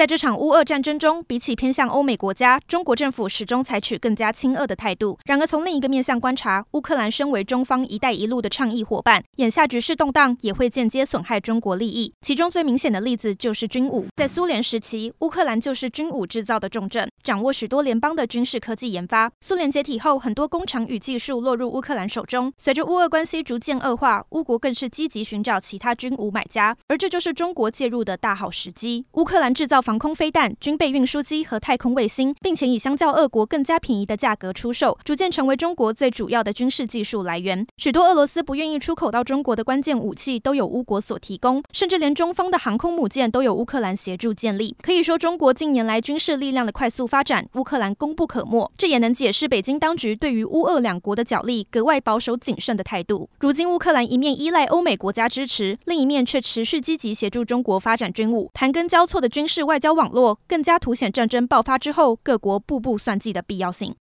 [0.00, 5.18] 在这场乌俄战争中，比起偏向欧美国家，中国政府始终采取更加亲俄的态度。
[5.26, 12.14] 然而，从另一个面向观察，乌克兰身为中方“一带一路”的倡议伙伴，眼下局势动荡，也会间接损害中国利益。
[12.22, 14.06] 其中最明显的例子就是军武。
[14.16, 19.30] 在苏联时期，乌克兰就是军武制造的重镇，掌握许多联邦的军事科技研发。
[19.42, 22.50] 苏联解体后，很多工厂与技术落入乌克兰手中。
[22.56, 29.04] 随着乌俄关系逐渐恶化，乌国更是积极寻找其他军武买家，而这就是中国介入的大好时机。
[29.12, 29.84] 乌克兰制造。
[29.90, 37.66] 防空飞弹、军备运输机和太空卫星，并且以相较俄国更加便宜的价格出售，逐渐成为中国最主要的军事技术来源。
[37.76, 44.76] 许多俄罗斯不愿意出口到中国的关键武器都有乌国所提供，甚至连中方的航空母舰都有乌克兰协助建立。
[44.80, 48.70] 可以说，中国近年来军事力量的快速发展，乌克兰功不可没。
[48.78, 53.28] 这也能解释北京当局对于乌俄两国的角力格外保守谨慎的态度。
[53.40, 63.94] 如今，乌克兰一面依赖欧美国家支持，另一面却持续积极协助中国发展军务，盘根交错的军事外交网络更加凸显战争爆发之后各国步步算计的必要性。